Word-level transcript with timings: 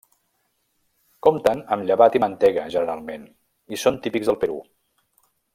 Compten 1.27 1.61
amb 1.75 1.85
llevat 1.91 2.17
i 2.19 2.23
mantega 2.25 2.65
generalment 2.79 3.29
i 3.77 3.81
són 3.85 4.03
típics 4.07 4.31
del 4.33 4.43
Perú. 4.47 4.61